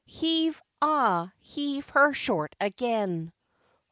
[0.07, 3.31] Heave, ah heave her short again!